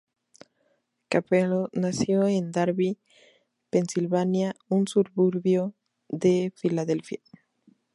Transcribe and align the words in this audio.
Cappello 1.09 1.69
nació 1.73 2.25
en 2.25 2.51
Darby, 2.51 2.97
Pensilvania, 3.69 4.55
un 4.67 4.87
suburbio 4.87 5.75
de 6.09 6.51
Filadelfia. 6.55 7.21